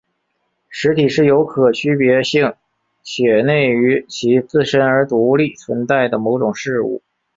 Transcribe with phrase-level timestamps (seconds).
[0.67, 2.55] 实体是有可区别性
[3.03, 7.03] 且内于其自身而独立存在的某种事物。